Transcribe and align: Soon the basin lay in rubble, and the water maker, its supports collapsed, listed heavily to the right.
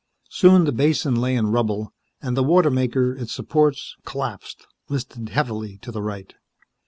Soon 0.31 0.63
the 0.63 0.71
basin 0.71 1.13
lay 1.13 1.35
in 1.35 1.51
rubble, 1.51 1.93
and 2.23 2.35
the 2.35 2.41
water 2.41 2.71
maker, 2.71 3.13
its 3.13 3.31
supports 3.31 3.95
collapsed, 4.03 4.65
listed 4.89 5.29
heavily 5.29 5.77
to 5.83 5.91
the 5.91 6.01
right. 6.01 6.33